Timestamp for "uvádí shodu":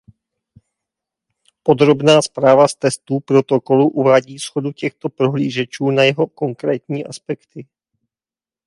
3.89-4.71